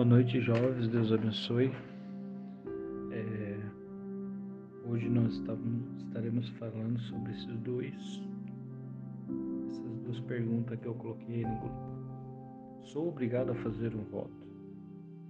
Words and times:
Boa 0.00 0.08
noite, 0.08 0.40
jovens. 0.40 0.88
Deus 0.88 1.12
abençoe. 1.12 1.70
É, 3.12 3.54
hoje 4.88 5.10
nós 5.10 5.34
estaremos 5.98 6.48
falando 6.58 6.98
sobre 7.00 7.32
esses 7.32 7.58
dois, 7.58 8.22
essas 9.68 9.98
duas 10.02 10.20
perguntas 10.20 10.80
que 10.80 10.86
eu 10.86 10.94
coloquei 10.94 11.42
no 11.42 11.54
grupo. 11.54 12.80
Sou 12.80 13.08
obrigado 13.08 13.52
a 13.52 13.54
fazer 13.56 13.94
um 13.94 14.02
voto. 14.04 14.42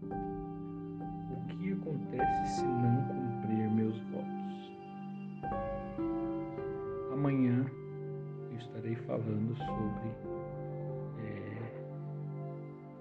O 0.05 1.47
que 1.49 1.73
acontece 1.73 2.61
se 2.61 2.65
não 2.65 3.09
cumprir 3.09 3.69
meus 3.73 3.99
votos? 4.13 4.73
Amanhã 7.13 7.67
eu 8.53 8.57
estarei 8.57 8.95
falando 8.95 9.53
sobre 9.57 10.31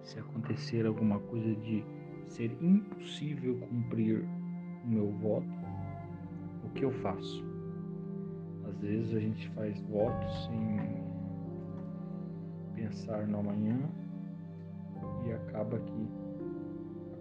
se 0.10 0.18
acontecer 0.18 0.88
alguma 0.88 1.20
coisa 1.20 1.56
de 1.58 1.86
ser 2.28 2.52
impossível 2.62 3.60
cumprir 3.60 4.26
o 4.84 4.88
meu 4.88 5.12
voto, 5.12 5.48
o 6.66 6.70
que 6.72 6.84
eu 6.84 6.92
faço? 6.92 7.46
Às 8.68 8.80
vezes 8.80 9.14
a 9.14 9.20
gente 9.20 9.48
faz 9.50 9.80
votos 9.82 10.46
sem 10.46 10.80
pensar 12.74 13.28
no 13.28 13.40
amanhã 13.40 13.78
e 15.28 15.32
acaba 15.32 15.78
que 15.78 16.10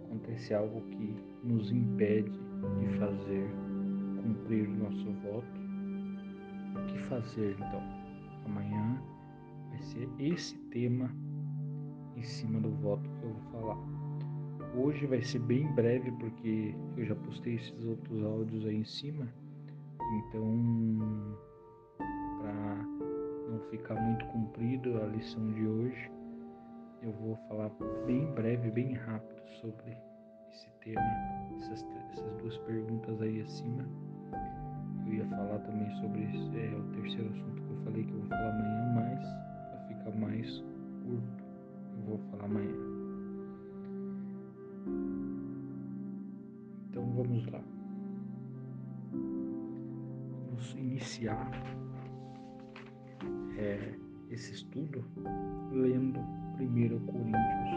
acontece 0.05 0.53
algo 0.55 0.81
que 0.89 1.15
nos 1.43 1.71
impede 1.71 2.31
de 2.31 2.97
fazer 2.97 3.47
cumprir 4.23 4.67
o 4.67 4.77
nosso 4.77 5.11
voto. 5.21 5.59
O 6.75 6.85
que 6.87 6.97
fazer 7.03 7.55
então? 7.55 7.83
Amanhã 8.45 8.99
vai 9.69 9.81
ser 9.83 10.09
esse 10.17 10.57
tema 10.69 11.11
em 12.19 12.23
cima 12.23 12.59
do 12.59 12.69
voto 12.81 13.09
que 13.09 13.23
eu 13.23 13.33
vou 13.33 13.51
falar. 13.51 13.77
Hoje 14.75 15.05
vai 15.07 15.21
ser 15.21 15.39
bem 15.39 15.65
breve 15.73 16.11
porque 16.11 16.75
eu 16.97 17.05
já 17.05 17.15
postei 17.15 17.55
esses 17.55 17.85
outros 17.85 18.23
áudios 18.23 18.65
aí 18.65 18.75
em 18.75 18.85
cima, 18.85 19.27
então 20.27 21.25
para 22.39 22.75
não 23.49 23.59
ficar 23.71 23.95
muito 23.95 24.25
comprido 24.27 25.01
a 25.01 25.07
lição 25.07 25.51
de 25.53 25.65
hoje, 25.65 26.11
eu 27.01 27.11
vou 27.13 27.35
falar 27.47 27.71
bem 28.05 28.25
breve, 28.33 28.69
bem 28.69 28.93
rápido 28.93 29.41
sobre 29.61 29.97
esse 30.51 30.69
tema, 30.81 31.01
essas, 31.57 31.85
essas 32.11 32.33
duas 32.41 32.57
perguntas 32.59 33.21
aí 33.21 33.41
acima. 33.41 33.87
Eu 35.07 35.13
ia 35.13 35.25
falar 35.25 35.59
também 35.59 35.89
sobre 36.01 36.23
é, 36.23 36.75
o 36.75 36.83
terceiro 37.01 37.29
assunto 37.29 37.61
que 37.61 37.69
eu 37.69 37.77
falei 37.83 38.03
que 38.03 38.11
eu 38.11 38.19
vou 38.19 38.27
falar 38.27 38.49
amanhã, 38.49 38.68
vamos 47.39 47.51
lá. 47.51 47.61
Vamos 50.45 50.73
iniciar 50.73 51.51
é, 53.57 53.95
esse 54.29 54.53
estudo 54.53 55.03
lendo 55.71 56.19
1 56.59 56.99
Coríntios 57.05 57.69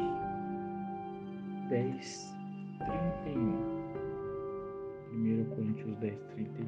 10, 1.68 2.36
31. 2.78 3.82
1 5.12 5.44
Coríntios 5.54 5.96
10, 5.98 6.18
31. 6.34 6.66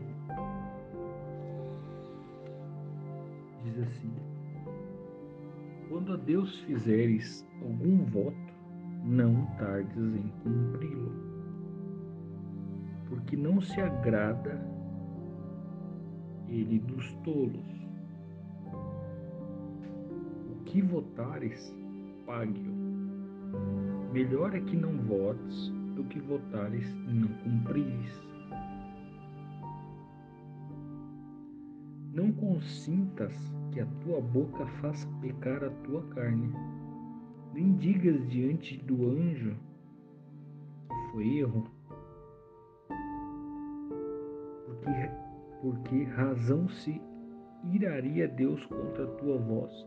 Diz 3.64 3.78
assim 3.78 4.12
quando 5.88 6.14
a 6.14 6.16
Deus 6.16 6.58
fizeres 6.60 7.46
algum 7.62 8.04
voto, 8.06 8.34
não 9.04 9.46
tardes 9.58 9.96
em 9.96 10.32
cumpri-lo, 10.42 11.33
porque 13.14 13.36
não 13.36 13.60
se 13.60 13.80
agrada 13.80 14.60
ele 16.48 16.80
dos 16.80 17.12
tolos. 17.22 17.86
O 20.50 20.64
que 20.64 20.82
votares, 20.82 21.72
pague-o. 22.26 22.74
Melhor 24.12 24.52
é 24.56 24.60
que 24.60 24.76
não 24.76 24.98
votes 24.98 25.72
do 25.94 26.02
que 26.04 26.18
votares 26.18 26.90
e 27.08 27.12
não 27.12 27.28
cumprires. 27.28 28.20
Não 32.12 32.32
consintas 32.32 33.32
que 33.70 33.78
a 33.78 33.86
tua 34.02 34.20
boca 34.20 34.66
faça 34.80 35.06
pecar 35.20 35.62
a 35.62 35.70
tua 35.70 36.02
carne. 36.08 36.52
Nem 37.52 37.76
digas 37.76 38.28
diante 38.28 38.76
do 38.78 39.08
anjo 39.08 39.54
que 40.88 41.12
foi 41.12 41.38
erro, 41.38 41.73
porque, 44.84 45.10
porque 45.62 46.04
razão 46.04 46.68
se 46.68 47.00
iraria 47.72 48.28
Deus 48.28 48.64
contra 48.66 49.04
a 49.04 49.10
tua 49.16 49.38
voz 49.38 49.86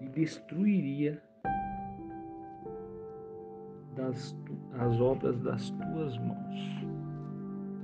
e 0.00 0.08
destruiria 0.08 1.22
das, 3.94 4.36
as 4.78 5.00
obras 5.00 5.40
das 5.42 5.70
tuas 5.70 6.18
mãos. 6.18 6.84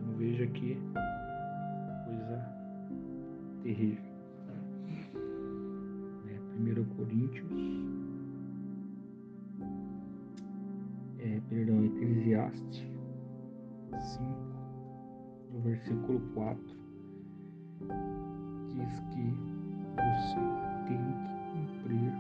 Então 0.01 0.17
veja 0.17 0.47
que 0.49 0.77
coisa 2.07 2.45
terrível. 3.63 4.09
1 6.59 6.85
Coríntios, 6.97 7.53
é, 11.21 11.41
perdão, 11.49 11.85
Eclesiastes 11.85 12.85
5, 13.93 14.58
no 15.53 15.61
versículo 15.61 16.21
4, 16.35 16.63
diz 18.69 19.01
que 19.11 19.49
você 19.97 20.41
tem 20.87 20.99
que 20.99 21.29
cumprir 21.53 22.13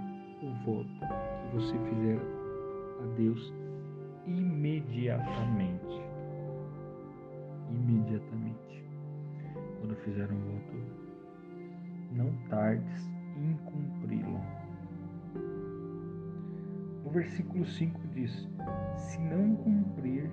o 0.43 0.50
voto 0.65 1.00
que 1.43 1.56
você 1.56 1.78
fizer 1.91 2.19
a 3.00 3.06
Deus 3.17 3.53
imediatamente. 4.27 6.03
Imediatamente. 7.71 8.84
Quando 9.81 9.97
fizer 9.97 10.31
um 10.31 10.41
voto, 10.41 10.77
não 12.12 12.33
tardes 12.49 13.09
em 13.37 13.55
cumpri-lo. 13.65 14.41
O 17.05 17.11
versículo 17.11 17.65
5 17.65 18.00
diz: 18.09 18.49
Se 18.97 19.19
não 19.21 19.56
cumprir, 19.56 20.31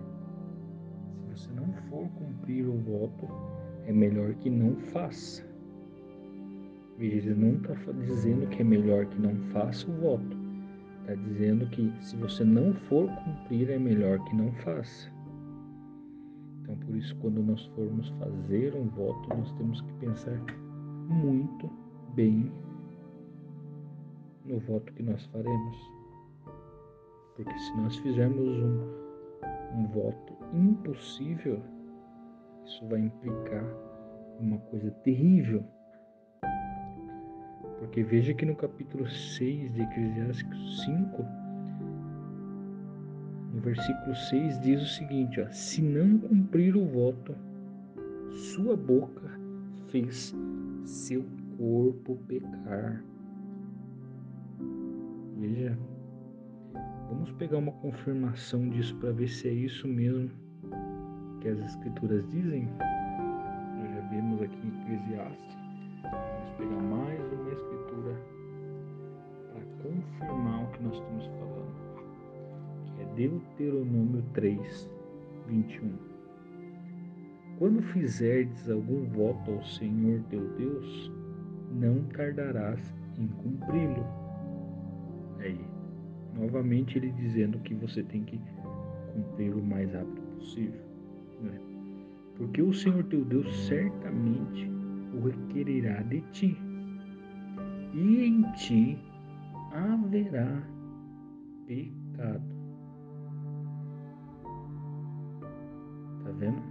você 1.36 1.52
não 1.52 1.72
for 1.90 2.08
cumprir 2.12 2.66
o 2.66 2.78
voto, 2.78 3.28
é 3.86 3.92
melhor 3.92 4.34
que 4.36 4.50
não 4.50 4.76
faça. 4.94 5.44
Veja, 6.98 7.30
ele 7.30 7.36
não 7.36 7.56
está 7.58 7.92
dizendo 7.92 8.48
que 8.48 8.62
é 8.62 8.64
melhor 8.64 9.06
que 9.08 9.20
não 9.20 9.36
faça 9.52 9.90
o 9.92 9.94
voto. 9.96 10.38
Está 11.02 11.16
dizendo 11.16 11.68
que 11.68 11.92
se 12.02 12.16
você 12.16 12.44
não 12.46 12.74
for 12.74 13.10
cumprir, 13.24 13.70
é 13.70 13.78
melhor 13.78 14.24
que 14.24 14.36
não 14.36 14.52
faça. 14.54 15.12
Então, 16.62 16.78
por 16.78 16.96
isso, 16.96 17.14
quando 17.18 17.44
nós 17.44 17.66
formos 17.76 18.08
fazer 18.18 18.74
um 18.74 18.88
voto, 18.88 19.30
nós 19.30 19.52
temos 19.54 19.82
que 19.82 19.94
pensar 19.96 20.42
muito 21.10 21.70
bem 22.16 22.50
no 24.46 24.60
voto 24.60 24.92
que 24.94 25.04
nós 25.04 25.24
faremos. 25.26 25.92
Porque 27.36 27.60
se 27.60 27.78
nós 27.78 27.98
fizermos 27.98 28.48
um, 28.48 29.05
um 29.74 29.88
voto 29.88 30.34
impossível, 30.54 31.62
isso 32.66 32.86
vai 32.88 33.02
implicar 33.02 33.66
uma 34.40 34.58
coisa 34.58 34.92
terrível. 35.04 35.64
Porque 37.80 38.04
veja 38.04 38.34
que 38.34 38.46
no 38.46 38.56
capítulo 38.56 39.08
6 39.08 39.74
de 39.74 39.82
Eclesiastes 39.82 40.86
5, 40.86 41.26
no 43.54 43.62
versículo 43.62 44.16
6 44.16 44.60
diz 44.62 44.82
o 44.82 44.88
seguinte: 44.88 45.42
ó, 45.42 45.50
se 45.50 45.82
não 45.82 46.18
cumprir 46.18 46.76
o 46.76 46.86
voto, 46.86 47.36
sua 48.30 48.76
boca 48.76 49.30
fez 49.90 50.34
seu 50.86 51.26
corpo 51.58 52.18
pecar. 52.28 53.04
Veja, 55.38 55.78
vamos 57.10 57.32
pegar 57.34 57.58
uma 57.58 57.72
confirmação 57.74 58.70
disso 58.70 58.96
para 58.98 59.12
ver 59.12 59.28
se 59.28 59.48
é 59.48 59.52
isso 59.52 59.88
mesmo 59.88 60.30
que 61.42 61.50
as 61.50 61.60
escrituras 61.60 62.28
dizem. 62.30 62.68
Nós 63.78 63.94
já 63.94 64.02
vimos 64.10 64.42
aqui 64.42 64.58
em 64.66 64.82
Eclesiastes. 64.82 65.58
Vamos 66.04 66.52
pegar 66.58 66.82
mais 66.82 67.34
uma 67.34 67.52
escritura 67.52 68.22
para 69.54 69.62
confirmar 69.84 70.64
o 70.64 70.68
que 70.72 70.84
nós 70.84 70.94
estamos 70.96 71.26
falando, 71.26 71.76
que 72.96 73.02
é 73.02 73.06
Deuteronômio 73.16 74.24
3, 74.34 74.90
21. 75.48 75.92
Quando 77.60 77.82
fizerdes 77.84 78.70
algum 78.70 79.06
voto 79.10 79.52
ao 79.52 79.64
Senhor 79.64 80.20
teu 80.30 80.46
Deus, 80.58 81.12
não 81.72 82.04
tardarás 82.06 82.82
em 83.18 83.28
cumpri-lo 83.28 84.06
novamente 86.46 86.98
ele 86.98 87.12
dizendo 87.12 87.60
que 87.60 87.74
você 87.74 88.04
tem 88.04 88.24
que 88.24 88.40
cumprir 89.14 89.54
o 89.56 89.64
mais 89.64 89.92
rápido 89.92 90.22
possível. 90.38 90.82
Né? 91.42 91.60
Porque 92.36 92.62
o 92.62 92.74
Senhor 92.74 93.04
teu 93.06 93.26
Deus 93.26 93.54
certamente 93.66 94.70
o 95.14 95.28
requererá 95.28 96.02
de 96.04 96.22
ti, 96.32 96.58
e 97.94 98.26
em 98.26 98.42
ti 98.54 98.98
haverá 99.72 100.62
pecado. 101.66 102.56
Tá 106.24 106.32
vendo? 106.32 106.62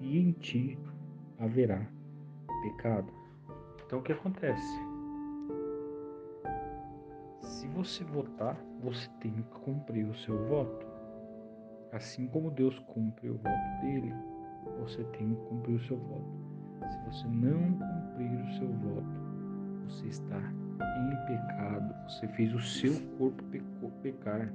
E 0.00 0.18
em 0.18 0.32
ti 0.32 0.78
haverá 1.38 1.86
pecado. 2.62 3.12
Então 3.86 4.00
o 4.00 4.02
que 4.02 4.12
acontece? 4.12 4.91
Você 7.74 8.04
votar, 8.04 8.56
você 8.82 9.08
tem 9.20 9.32
que 9.32 9.42
cumprir 9.64 10.06
o 10.06 10.14
seu 10.14 10.46
voto. 10.46 10.86
Assim 11.92 12.26
como 12.28 12.50
Deus 12.50 12.78
cumpre 12.80 13.30
o 13.30 13.34
voto 13.34 13.80
dele, 13.80 14.12
você 14.80 15.02
tem 15.04 15.34
que 15.34 15.40
cumprir 15.46 15.76
o 15.76 15.84
seu 15.84 15.96
voto. 15.96 16.42
Se 16.90 16.98
você 17.06 17.28
não 17.28 17.72
cumprir 17.72 18.40
o 18.40 18.52
seu 18.58 18.68
voto, 18.68 19.22
você 19.88 20.06
está 20.06 20.38
em 20.38 21.26
pecado, 21.26 21.94
você 22.08 22.28
fez 22.28 22.54
o 22.54 22.60
seu 22.60 22.94
corpo 23.18 23.42
pecar. 24.02 24.52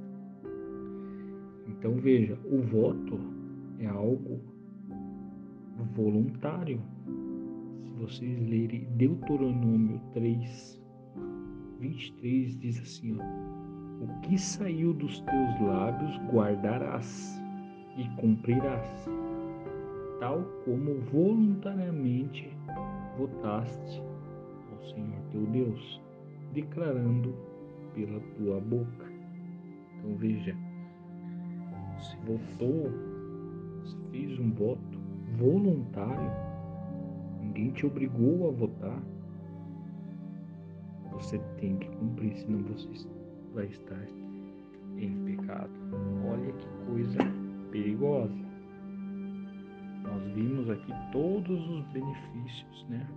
Então 1.68 1.96
veja, 1.96 2.38
o 2.46 2.62
voto 2.62 3.20
é 3.80 3.88
algo 3.88 4.40
voluntário. 5.96 6.82
Se 7.84 7.90
vocês 7.92 8.40
lerem 8.48 8.88
Deuteronômio 8.96 10.00
3, 10.14 10.82
23, 11.80 12.58
diz 12.60 12.80
assim: 12.80 13.18
ó, 13.20 14.04
O 14.04 14.22
que 14.22 14.38
saiu 14.38 14.94
dos 14.94 15.20
teus 15.22 15.62
lábios 15.62 16.18
guardarás 16.32 17.42
e 17.98 18.08
cumprirás, 18.22 19.10
tal 20.20 20.44
como 20.66 21.00
voluntariamente 21.12 22.50
votaste 23.18 24.02
ao 24.72 24.86
Senhor 24.90 25.22
teu 25.32 25.46
Deus, 25.48 26.02
declarando 26.54 27.34
pela 27.94 28.20
tua 28.36 28.60
boca. 28.62 29.06
Então 29.98 30.16
veja, 30.18 30.56
se 32.00 32.16
votou, 32.18 32.92
se 33.84 33.98
fez 34.12 34.40
um 34.40 34.52
voto 34.52 35.00
voluntário, 35.38 36.32
ninguém 37.42 37.72
te 37.72 37.86
obrigou 37.86 38.50
a 38.50 38.52
votar, 38.52 39.02
você 41.18 41.40
tem 41.60 41.78
que 41.78 41.90
cumprir, 41.98 42.38
senão 42.38 42.62
você 42.64 43.08
vai 43.54 43.66
estar 43.66 44.08
em 44.98 45.24
pecado. 45.26 45.72
Olha 46.26 46.52
que 46.54 46.68
coisa 46.86 47.18
perigosa. 47.72 48.36
Nós 50.04 50.24
vimos 50.34 50.70
aqui 50.70 50.94
todos 51.12 51.70
os 51.70 51.86
benefícios, 51.88 52.86
né? 52.90 53.08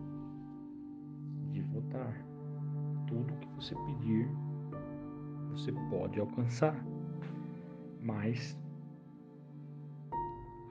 De 1.53 1.61
votar. 1.63 2.25
Tudo 3.07 3.33
que 3.35 3.49
você 3.57 3.75
pedir, 3.75 4.29
você 5.51 5.73
pode 5.91 6.19
alcançar. 6.19 6.75
Mas 8.03 8.59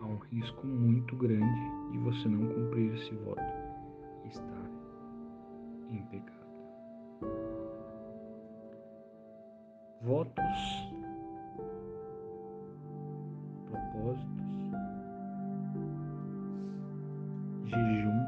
há 0.01 0.05
um 0.05 0.17
risco 0.31 0.65
muito 0.65 1.15
grande 1.15 1.91
de 1.91 1.97
você 1.99 2.27
não 2.27 2.47
cumprir 2.47 2.93
esse 2.95 3.13
voto 3.15 3.41
e 4.25 4.29
estar 4.29 4.71
em 5.91 6.01
pecado. 6.07 6.38
Votos, 10.01 10.93
propósitos, 13.69 14.71
jejum 17.65 18.23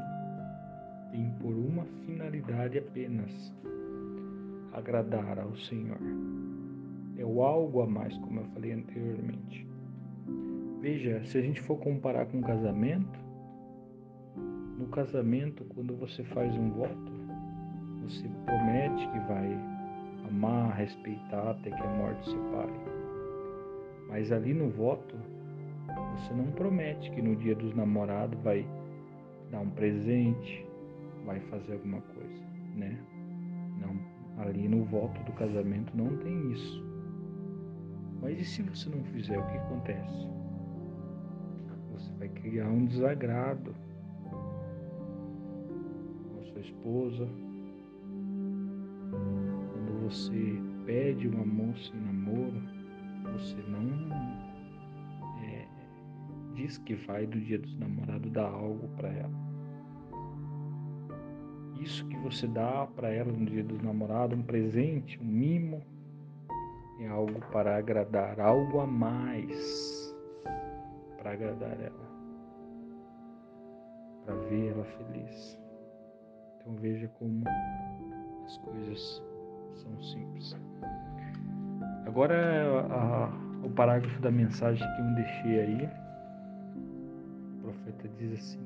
tem 1.10 1.30
por 1.40 1.54
uma 1.54 1.86
finalidade 2.04 2.76
apenas 2.76 3.54
agradar 4.72 5.38
ao 5.38 5.56
Senhor. 5.56 5.96
É 7.16 7.24
o 7.24 7.42
algo 7.42 7.80
a 7.80 7.86
mais, 7.86 8.16
como 8.18 8.40
eu 8.40 8.44
falei 8.46 8.72
anteriormente. 8.72 9.66
Veja, 10.80 11.24
se 11.24 11.38
a 11.38 11.40
gente 11.40 11.62
for 11.62 11.78
comparar 11.78 12.26
com 12.26 12.42
casamento, 12.42 13.18
no 14.78 14.88
casamento, 14.88 15.64
quando 15.74 15.96
você 15.96 16.22
faz 16.22 16.54
um 16.54 16.70
voto, 16.70 17.12
você 18.02 18.28
promete 18.44 19.08
que 19.08 19.18
vai 19.20 19.71
amar, 20.32 20.74
respeitar 20.76 21.50
até 21.50 21.70
que 21.70 21.82
a 21.82 21.88
morte 21.88 22.30
separe. 22.30 22.72
Mas 24.08 24.32
ali 24.32 24.54
no 24.54 24.70
voto, 24.70 25.14
você 26.16 26.32
não 26.34 26.50
promete 26.52 27.10
que 27.10 27.22
no 27.22 27.36
dia 27.36 27.54
dos 27.54 27.74
namorados 27.74 28.38
vai 28.42 28.66
dar 29.50 29.60
um 29.60 29.70
presente, 29.70 30.66
vai 31.24 31.38
fazer 31.40 31.74
alguma 31.74 32.00
coisa, 32.00 32.42
né? 32.74 32.98
Não, 33.80 34.42
ali 34.42 34.68
no 34.68 34.84
voto 34.84 35.22
do 35.24 35.32
casamento 35.32 35.96
não 35.96 36.16
tem 36.18 36.52
isso. 36.52 36.82
Mas 38.20 38.38
e 38.38 38.44
se 38.44 38.62
você 38.62 38.88
não 38.88 39.02
fizer, 39.04 39.38
o 39.38 39.46
que 39.46 39.58
acontece? 39.58 40.32
vai 42.22 42.28
criar 42.28 42.68
um 42.68 42.84
desagrado 42.84 43.74
com 46.30 46.42
sua 46.44 46.60
esposa. 46.60 47.28
Você 50.12 50.60
pede 50.84 51.26
uma 51.26 51.42
moça 51.42 51.90
em 51.96 52.00
namoro, 52.00 52.62
você 53.32 53.56
não 53.66 54.12
é, 55.42 55.66
diz 56.54 56.76
que 56.76 56.94
vai 56.94 57.26
do 57.26 57.40
dia 57.40 57.58
dos 57.58 57.74
namorados 57.78 58.30
dar 58.30 58.50
algo 58.50 58.88
para 58.88 59.08
ela. 59.08 59.32
Isso 61.80 62.06
que 62.08 62.16
você 62.18 62.46
dá 62.46 62.86
para 62.94 63.08
ela 63.08 63.32
no 63.32 63.46
dia 63.46 63.64
dos 63.64 63.80
namorados, 63.80 64.38
um 64.38 64.42
presente, 64.42 65.18
um 65.18 65.24
mimo, 65.24 65.82
é 67.00 67.08
algo 67.08 67.40
para 67.50 67.78
agradar, 67.78 68.38
algo 68.38 68.80
a 68.80 68.86
mais 68.86 70.14
para 71.16 71.32
agradar 71.32 71.80
ela 71.80 72.12
para 74.26 74.34
ver 74.34 74.72
ela 74.72 74.84
feliz. 74.84 75.58
Então 76.60 76.74
veja 76.76 77.08
como 77.18 77.44
as 78.44 78.58
coisas 78.58 79.31
são 79.76 80.02
simples. 80.02 80.56
Agora 82.06 82.86
a, 82.90 83.66
o 83.66 83.70
parágrafo 83.70 84.20
da 84.20 84.30
mensagem 84.30 84.86
que 84.94 85.00
eu 85.00 85.14
deixei 85.14 85.60
aí, 85.60 85.88
o 87.56 87.62
profeta 87.62 88.08
diz 88.18 88.32
assim: 88.32 88.60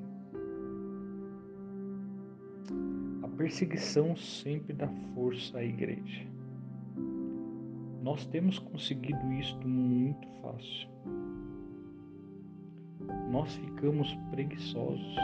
A 3.23 3.29
perseguição 3.29 4.17
sempre 4.17 4.73
dá 4.73 4.89
força 5.15 5.59
à 5.59 5.65
igreja. 5.65 6.27
Nós 8.03 8.25
temos 8.27 8.59
conseguido 8.59 9.33
isto 9.33 9.67
muito 9.67 10.27
fácil. 10.41 10.89
Nós 13.31 13.55
ficamos 13.57 14.15
preguiçosos 14.31 15.17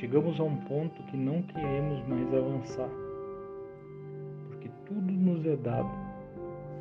Chegamos 0.00 0.40
a 0.40 0.44
um 0.44 0.56
ponto 0.56 1.02
que 1.04 1.16
não 1.16 1.42
queremos 1.42 2.02
mais 2.08 2.32
avançar, 2.32 2.88
nos 5.40 5.46
é 5.46 5.56
dado 5.56 5.90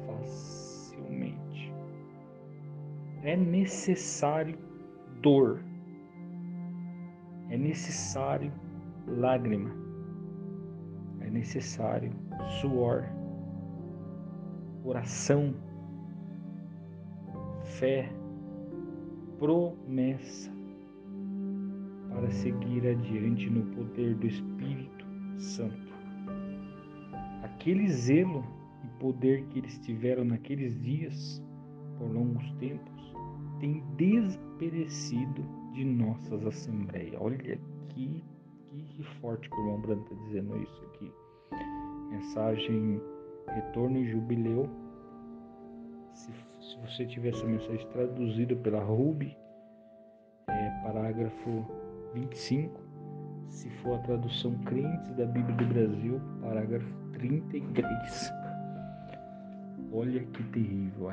facilmente. 0.06 1.74
É 3.24 3.36
necessário 3.36 4.58
dor, 5.22 5.62
é 7.50 7.58
necessário 7.58 8.52
lágrima, 9.08 9.72
é 11.22 11.30
necessário 11.30 12.12
suor, 12.60 13.06
oração, 14.84 15.54
fé, 17.64 18.10
promessa. 19.38 20.52
Para 22.10 22.32
seguir 22.32 22.86
adiante 22.88 23.50
no 23.50 23.64
poder 23.76 24.16
do 24.16 24.28
Espírito 24.28 25.06
Santo. 25.38 25.89
Aquele 27.60 27.90
zelo 27.90 28.42
e 28.86 28.88
poder 29.02 29.44
que 29.48 29.60
eles 29.60 29.78
tiveram 29.80 30.24
naqueles 30.24 30.82
dias, 30.82 31.44
por 31.98 32.10
longos 32.10 32.50
tempos, 32.54 33.14
tem 33.60 33.84
desaparecido 33.98 35.44
de 35.74 35.84
nossas 35.84 36.46
assembleias. 36.46 37.20
Olha 37.20 37.38
que, 37.38 37.60
que 37.90 39.04
forte 39.20 39.50
que 39.50 39.56
o 39.58 39.60
irmão 39.60 39.82
Branco 39.82 40.14
está 40.14 40.26
dizendo 40.28 40.56
isso 40.56 40.86
aqui. 40.86 41.12
Mensagem 42.10 43.02
Retorno 43.50 43.98
e 43.98 44.10
Jubileu. 44.10 44.70
Se, 46.14 46.32
se 46.62 46.78
você 46.80 47.06
tiver 47.08 47.34
essa 47.34 47.46
mensagem 47.46 47.86
traduzida 47.90 48.56
pela 48.56 48.82
Ruby, 48.82 49.38
é, 50.48 50.70
parágrafo 50.82 51.66
25, 52.14 52.82
se 53.50 53.70
for 53.82 53.96
a 53.96 54.00
tradução 54.04 54.58
Crentes 54.60 55.14
da 55.18 55.26
Bíblia 55.26 55.58
do 55.58 55.66
Brasil, 55.66 56.22
parágrafo 56.40 56.99
33. 57.20 58.34
Olha 59.92 60.24
que 60.24 60.44
terrível. 60.44 61.10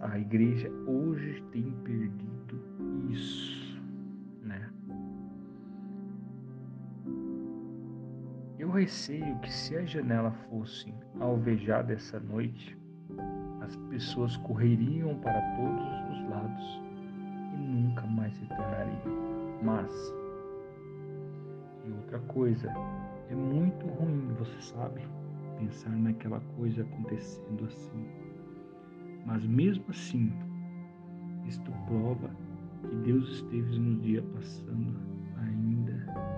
A 0.00 0.18
igreja 0.18 0.70
hoje 0.86 1.42
tem 1.52 1.70
perdido 1.84 2.62
isso, 3.10 3.82
né? 4.42 4.70
Eu 8.58 8.70
receio 8.70 9.38
que 9.40 9.52
se 9.52 9.76
a 9.76 9.84
janela 9.84 10.30
fosse 10.48 10.94
alvejada 11.18 11.92
essa 11.92 12.18
noite, 12.20 12.78
as 13.60 13.76
pessoas 13.90 14.36
correriam 14.38 15.14
para 15.20 15.40
todos 15.56 16.18
os 16.18 16.30
lados 16.30 16.82
e 17.54 17.58
nunca 17.58 18.06
mais 18.06 18.36
retornariam. 18.38 19.20
Mas, 19.62 20.14
e 21.84 21.90
outra 21.90 22.18
coisa, 22.20 22.72
é 23.28 23.34
muito 23.34 23.86
ruim, 23.86 24.34
você 24.38 24.60
sabe, 24.60 25.02
pensar 25.60 25.96
naquela 25.96 26.40
coisa 26.56 26.82
acontecendo 26.82 27.64
assim. 27.64 28.06
Mas 29.26 29.46
mesmo 29.46 29.84
assim, 29.90 30.32
isto 31.46 31.70
prova 31.86 32.30
que 32.88 32.96
Deus 32.96 33.28
esteve 33.34 33.78
no 33.78 34.00
dia 34.00 34.22
passando 34.34 34.96
ainda 35.36 36.30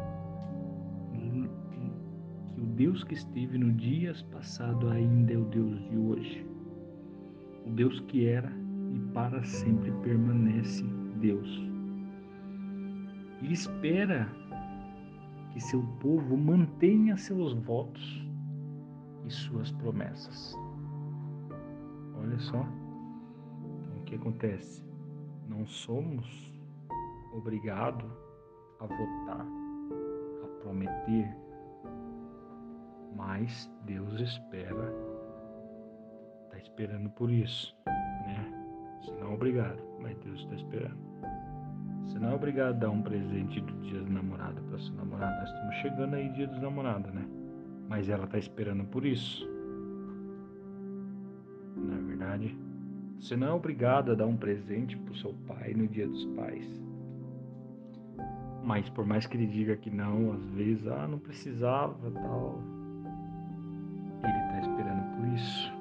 Deus 2.82 3.04
que 3.04 3.14
esteve 3.14 3.58
no 3.58 3.70
dias 3.72 4.22
passado 4.22 4.88
ainda 4.88 5.34
é 5.34 5.36
o 5.36 5.44
Deus 5.44 5.78
de 5.90 5.96
hoje. 5.96 6.46
O 7.66 7.70
Deus 7.70 8.00
que 8.08 8.26
era 8.26 8.50
e 8.94 8.98
para 9.12 9.42
sempre 9.44 9.92
permanece 10.02 10.82
Deus. 11.20 11.62
E 13.42 13.52
espera 13.52 14.26
que 15.52 15.60
seu 15.60 15.82
povo 16.00 16.36
mantenha 16.36 17.16
seus 17.16 17.52
votos 17.52 18.26
e 19.24 19.30
suas 19.30 19.70
promessas. 19.72 20.56
Olha 22.18 22.38
só 22.38 22.58
então, 22.58 23.98
o 23.98 24.02
que 24.04 24.14
acontece. 24.14 24.84
Não 25.48 25.66
somos 25.66 26.52
obrigados 27.32 28.10
a 28.80 28.86
votar, 28.86 29.46
a 30.44 30.62
prometer, 30.62 31.36
mas 33.16 33.70
Deus 33.84 34.20
espera, 34.20 34.92
está 36.44 36.58
esperando 36.58 37.10
por 37.10 37.30
isso, 37.30 37.76
né? 37.86 38.62
Você 39.00 39.12
não 39.12 39.30
é 39.30 39.34
obrigado, 39.34 39.82
mas 40.00 40.16
Deus 40.18 40.40
está 40.40 40.54
esperando. 40.54 41.12
Você 42.04 42.18
não 42.18 42.30
é 42.30 42.34
obrigado 42.34 42.76
a 42.76 42.78
dar 42.78 42.90
um 42.90 43.02
presente 43.02 43.60
do 43.60 43.72
dia 43.80 44.00
do 44.00 44.10
namorado 44.10 44.60
para 44.62 44.78
sua 44.78 44.96
namorada. 44.96 45.40
Nós 45.40 45.50
estamos 45.50 45.74
chegando 45.76 46.14
aí 46.14 46.28
dia 46.30 46.46
dos 46.46 46.60
namorados, 46.60 47.12
né? 47.12 47.41
Mas 47.92 48.08
ela 48.08 48.24
está 48.24 48.38
esperando 48.38 48.84
por 48.84 49.04
isso. 49.04 49.46
Não 51.76 51.94
é 51.94 52.00
verdade? 52.00 52.58
Você 53.20 53.36
não 53.36 53.48
é 53.48 53.52
obrigado 53.52 54.12
a 54.12 54.14
dar 54.14 54.24
um 54.24 54.34
presente 54.34 54.96
para 54.96 55.12
o 55.12 55.16
seu 55.16 55.34
pai 55.46 55.74
no 55.74 55.86
dia 55.86 56.08
dos 56.08 56.24
pais. 56.34 56.66
Mas 58.64 58.88
por 58.88 59.04
mais 59.04 59.26
que 59.26 59.36
ele 59.36 59.46
diga 59.46 59.76
que 59.76 59.90
não, 59.90 60.32
às 60.32 60.42
vezes, 60.52 60.86
ah, 60.86 61.06
não 61.06 61.18
precisava, 61.18 62.10
tal, 62.12 62.62
ele 64.24 64.38
está 64.38 64.60
esperando 64.60 65.16
por 65.18 65.28
isso. 65.34 65.72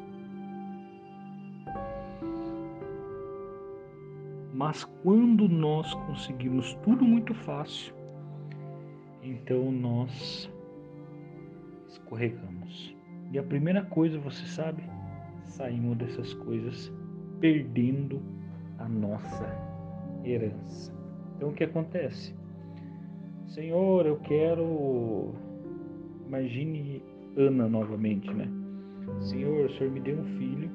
Mas 4.53 4.83
quando 5.01 5.47
nós 5.47 5.93
conseguimos 5.93 6.73
tudo 6.83 7.05
muito 7.05 7.33
fácil, 7.33 7.95
então 9.23 9.71
nós 9.71 10.51
escorregamos. 12.11 12.95
E 13.31 13.39
a 13.39 13.43
primeira 13.43 13.83
coisa, 13.85 14.19
você 14.19 14.45
sabe, 14.45 14.83
saímos 15.45 15.97
dessas 15.97 16.33
coisas 16.33 16.91
perdendo 17.39 18.21
a 18.77 18.87
nossa 18.87 19.47
herança. 20.23 20.93
Então 21.35 21.49
o 21.49 21.53
que 21.53 21.63
acontece? 21.63 22.35
Senhor, 23.47 24.05
eu 24.05 24.17
quero. 24.17 25.33
Imagine 26.27 27.01
Ana 27.37 27.67
novamente, 27.67 28.31
né? 28.33 28.47
Senhor, 29.21 29.65
o 29.65 29.73
Senhor 29.73 29.91
me 29.91 29.99
deu 29.99 30.19
um 30.19 30.25
filho 30.37 30.69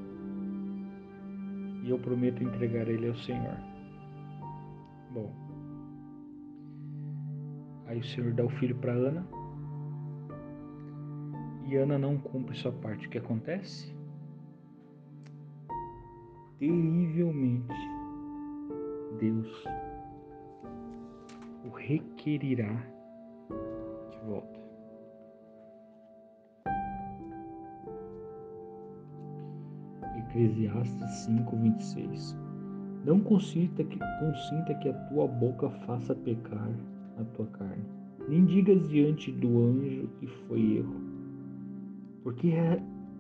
e 1.84 1.90
eu 1.90 1.98
prometo 1.98 2.42
entregar 2.42 2.88
ele 2.88 3.08
ao 3.08 3.16
Senhor. 3.16 3.56
Bom, 5.12 5.32
aí 7.86 7.98
o 7.98 8.04
Senhor 8.04 8.32
dá 8.34 8.44
o 8.44 8.50
filho 8.50 8.76
para 8.76 8.92
Ana 8.92 9.26
e 11.66 11.76
Ana 11.76 11.98
não 11.98 12.16
cumpre 12.16 12.56
sua 12.56 12.72
parte. 12.72 13.06
O 13.06 13.10
que 13.10 13.18
acontece? 13.18 13.94
Terrivelmente, 16.58 17.74
Deus 19.18 19.64
o 21.66 21.70
requerirá 21.70 22.72
de 24.10 24.18
volta. 24.24 24.60
Eclesiastes 30.18 31.26
5:26. 31.26 32.36
Não 33.04 33.20
consinta 33.20 33.84
que, 33.84 33.98
consinta 33.98 34.74
que 34.74 34.88
a 34.88 34.94
tua 35.08 35.28
boca 35.28 35.70
faça 35.86 36.14
pecar 36.14 36.70
a 37.18 37.24
tua 37.36 37.46
carne, 37.46 37.84
nem 38.28 38.44
digas 38.44 38.88
diante 38.88 39.30
do 39.32 39.60
anjo 39.60 40.08
que 40.18 40.26
foi 40.26 40.78
erro. 40.78 41.05
Por 42.26 42.34
que, 42.34 42.52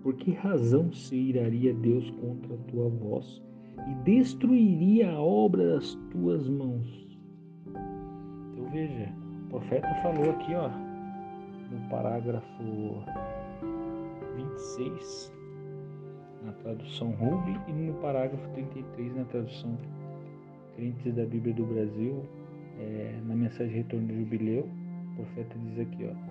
por 0.02 0.14
que 0.14 0.32
razão 0.32 0.92
se 0.92 1.14
iraria 1.14 1.72
Deus 1.72 2.10
contra 2.10 2.52
a 2.52 2.58
tua 2.68 2.88
voz 2.88 3.40
e 3.88 3.94
destruiria 4.02 5.12
a 5.12 5.20
obra 5.20 5.74
das 5.74 5.94
tuas 6.10 6.48
mãos? 6.48 7.16
Então 7.68 8.68
veja, 8.72 9.14
o 9.44 9.50
profeta 9.50 9.94
falou 10.02 10.28
aqui, 10.30 10.52
ó, 10.56 10.68
no 11.70 11.88
parágrafo 11.88 13.04
26, 14.34 15.32
na 16.44 16.52
tradução 16.54 17.12
Ruby, 17.12 17.60
e 17.68 17.72
no 17.72 17.94
parágrafo 18.00 18.48
33, 18.54 19.14
na 19.14 19.24
tradução 19.26 19.78
Crentes 20.74 21.14
da 21.14 21.24
Bíblia 21.24 21.54
do 21.54 21.64
Brasil, 21.64 22.24
é, 22.80 23.20
na 23.24 23.36
mensagem 23.36 23.72
Retorno 23.72 24.08
do 24.08 24.16
Jubileu, 24.16 24.68
o 25.12 25.14
profeta 25.14 25.56
diz 25.60 25.78
aqui, 25.78 26.10
ó, 26.10 26.25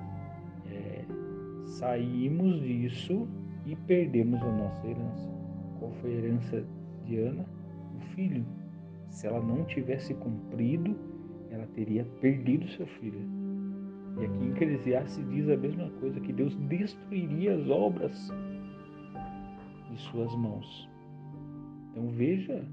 saímos 1.65 2.61
disso 2.61 3.27
e 3.65 3.75
perdemos 3.75 4.41
a 4.41 4.51
nossa 4.51 4.87
herança. 4.87 5.29
Qual 5.79 5.91
foi 5.93 6.11
a 6.11 6.17
herança 6.17 6.65
de 7.05 7.17
Ana? 7.17 7.45
O 7.95 7.99
filho. 8.15 8.45
Se 9.09 9.27
ela 9.27 9.41
não 9.41 9.63
tivesse 9.65 10.13
cumprido, 10.13 10.95
ela 11.49 11.65
teria 11.67 12.05
perdido 12.21 12.67
seu 12.69 12.85
filho. 12.85 13.21
E 14.19 14.25
aqui 14.25 14.45
em 14.45 14.51
Eclesiastes 14.51 15.29
diz 15.29 15.49
a 15.49 15.57
mesma 15.57 15.89
coisa, 15.99 16.19
que 16.19 16.31
Deus 16.31 16.55
destruiria 16.55 17.55
as 17.55 17.69
obras 17.69 18.31
de 19.91 19.97
suas 19.97 20.33
mãos. 20.35 20.89
Então 21.91 22.07
veja 22.09 22.65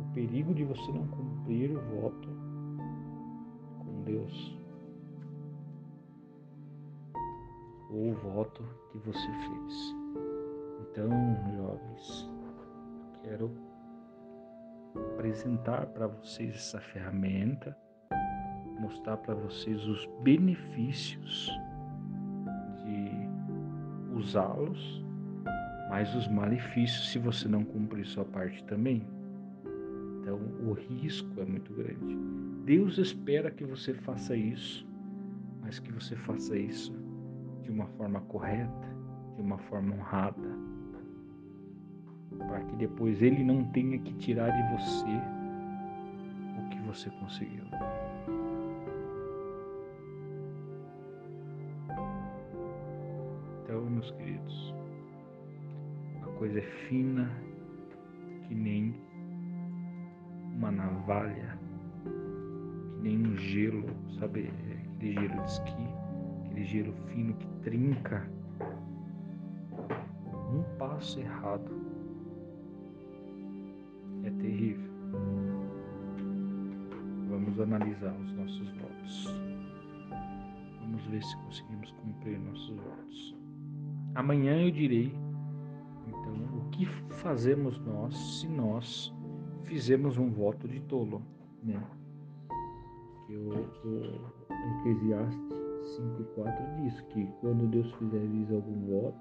o 0.00 0.14
perigo 0.14 0.54
de 0.54 0.64
você 0.64 0.92
não 0.92 1.06
cumprir 1.08 1.70
o 1.70 2.00
voto 2.00 2.28
com 3.78 4.02
Deus. 4.04 4.58
Ou 7.90 8.10
o 8.10 8.14
voto 8.14 8.64
que 8.90 8.98
você 8.98 9.26
fez. 9.26 9.96
Então, 10.80 11.08
jovens, 11.56 12.30
eu 13.14 13.20
quero 13.22 13.50
apresentar 15.12 15.86
para 15.86 16.06
vocês 16.06 16.54
essa 16.54 16.80
ferramenta, 16.80 17.76
mostrar 18.80 19.16
para 19.18 19.34
vocês 19.34 19.84
os 19.86 20.06
benefícios 20.22 21.50
de 22.84 24.16
usá-los 24.18 25.06
mas 25.88 26.14
os 26.14 26.28
malefícios 26.28 27.10
se 27.10 27.18
você 27.18 27.48
não 27.48 27.64
cumprir 27.64 28.04
sua 28.06 28.24
parte 28.24 28.62
também. 28.64 29.06
Então, 30.20 30.38
o 30.66 30.72
risco 30.72 31.40
é 31.40 31.44
muito 31.44 31.72
grande. 31.72 32.16
Deus 32.64 32.98
espera 32.98 33.50
que 33.50 33.64
você 33.64 33.94
faça 33.94 34.34
isso, 34.34 34.86
mas 35.62 35.78
que 35.78 35.92
você 35.92 36.16
faça 36.16 36.56
isso 36.58 36.92
de 37.66 37.72
uma 37.72 37.86
forma 37.98 38.20
correta, 38.22 38.96
de 39.34 39.42
uma 39.42 39.58
forma 39.58 39.94
honrada, 39.94 40.48
para 42.38 42.60
que 42.60 42.76
depois 42.76 43.20
Ele 43.20 43.42
não 43.42 43.64
tenha 43.72 43.98
que 43.98 44.14
tirar 44.14 44.50
de 44.50 44.76
você 44.76 45.20
o 46.58 46.68
que 46.70 46.80
você 46.82 47.10
conseguiu. 47.20 47.64
Então, 53.64 53.84
meus 53.90 54.10
queridos, 54.12 54.74
coisa 56.38 56.58
é 56.58 56.62
fina 56.62 57.30
que 58.46 58.54
nem 58.54 58.94
uma 60.54 60.70
navalha, 60.70 61.58
que 62.04 63.02
nem 63.02 63.26
um 63.26 63.36
gelo, 63.36 63.88
sabe? 64.18 64.50
Aquele 64.94 65.12
gelo 65.14 65.42
de 65.42 65.50
esqui, 65.50 65.88
aquele 66.44 66.64
gelo 66.64 66.92
fino 67.08 67.34
que 67.34 67.55
trinca 67.66 68.24
um 70.52 70.62
passo 70.78 71.18
errado 71.18 71.68
é 74.22 74.30
terrível. 74.30 74.88
Vamos 77.28 77.58
analisar 77.58 78.14
os 78.20 78.32
nossos 78.34 78.70
votos. 78.70 79.34
Vamos 80.80 81.04
ver 81.06 81.20
se 81.24 81.36
conseguimos 81.38 81.90
cumprir 81.90 82.38
nossos 82.38 82.76
votos. 82.76 83.36
Amanhã 84.14 84.62
eu 84.62 84.70
direi, 84.70 85.12
então, 86.06 86.34
o 86.60 86.70
que 86.70 86.86
fazemos 87.16 87.80
nós 87.80 88.16
se 88.16 88.46
nós 88.46 89.12
fizemos 89.64 90.16
um 90.18 90.30
voto 90.30 90.68
de 90.68 90.78
tolo, 90.82 91.20
né? 91.64 91.82
Que 93.26 93.36
o, 93.36 93.48
o 93.84 94.78
Eclesiastes 94.78 95.65
5,4 95.96 96.82
diz 96.82 97.00
que 97.02 97.26
quando 97.40 97.66
Deus 97.68 97.90
fizer 97.94 98.20
algum 98.54 98.86
voto, 98.86 99.18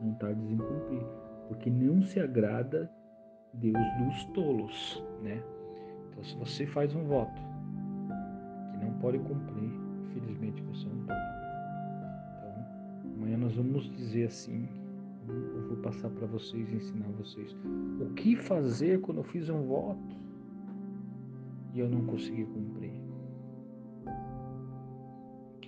não 0.00 0.14
tardes 0.14 0.50
em 0.50 0.56
cumprir, 0.56 1.06
porque 1.48 1.70
não 1.70 2.02
se 2.02 2.20
agrada 2.20 2.90
Deus 3.54 3.78
dos 3.98 4.24
tolos, 4.26 5.04
né? 5.22 5.42
Então, 6.10 6.24
se 6.24 6.36
você 6.36 6.66
faz 6.66 6.94
um 6.94 7.04
voto 7.04 7.40
que 8.70 8.84
não 8.84 8.92
pode 9.00 9.18
cumprir, 9.18 9.70
infelizmente 10.06 10.62
você 10.62 10.86
é 10.86 10.90
um 10.90 11.06
tolo. 11.06 11.18
Então, 12.36 13.14
amanhã 13.16 13.38
nós 13.38 13.54
vamos 13.54 13.90
dizer 13.90 14.26
assim, 14.26 14.68
eu 15.28 15.68
vou 15.68 15.76
passar 15.78 16.10
para 16.10 16.26
vocês, 16.26 16.72
ensinar 16.72 17.08
vocês 17.18 17.56
o 18.00 18.12
que 18.14 18.36
fazer 18.36 19.00
quando 19.00 19.18
eu 19.18 19.24
fiz 19.24 19.48
um 19.48 19.62
voto 19.62 20.16
e 21.72 21.80
eu 21.80 21.88
não 21.88 22.04
consegui 22.04 22.44
cumprir 22.44 22.92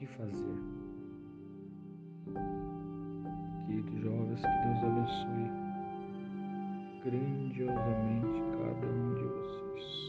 que 0.06 0.16
fazer. 0.16 0.56
Queridos 3.66 4.00
jovens, 4.00 4.40
que 4.40 4.58
Deus 4.64 4.84
abençoe 4.84 5.50
grandiosamente 7.04 8.42
cada 8.52 8.86
um 8.86 9.14
de 9.14 9.22
vocês. 9.22 10.05